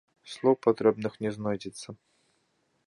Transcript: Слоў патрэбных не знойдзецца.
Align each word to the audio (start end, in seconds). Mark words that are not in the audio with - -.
Слоў 0.35 0.55
патрэбных 0.67 1.13
не 1.27 1.31
знойдзецца. 1.37 1.89